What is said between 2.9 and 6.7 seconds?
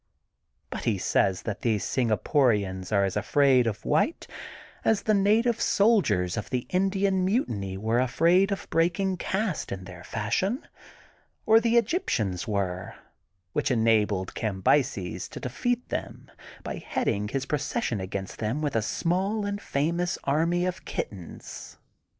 are as afraid of white as the native soldiers of the